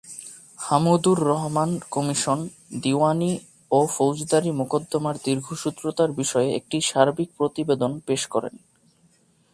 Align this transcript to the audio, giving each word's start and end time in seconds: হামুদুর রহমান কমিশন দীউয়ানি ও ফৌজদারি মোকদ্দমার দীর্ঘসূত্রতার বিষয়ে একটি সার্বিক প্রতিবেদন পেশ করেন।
হামুদুর 0.59 1.19
রহমান 1.23 1.69
কমিশন 1.91 2.39
দীউয়ানি 2.83 3.31
ও 3.71 3.79
ফৌজদারি 3.87 4.51
মোকদ্দমার 4.51 5.15
দীর্ঘসূত্রতার 5.25 6.09
বিষয়ে 6.11 6.49
একটি 6.55 6.77
সার্বিক 6.81 7.29
প্রতিবেদন 7.37 7.91
পেশ 8.07 8.21
করেন। 8.27 8.55